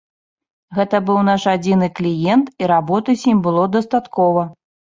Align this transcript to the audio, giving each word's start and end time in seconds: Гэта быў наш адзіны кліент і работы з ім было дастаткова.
Гэта 0.77 1.01
быў 1.09 1.19
наш 1.27 1.45
адзіны 1.53 1.91
кліент 2.01 2.47
і 2.65 2.73
работы 2.73 3.17
з 3.21 3.33
ім 3.35 3.45
было 3.51 3.69
дастаткова. 3.77 4.51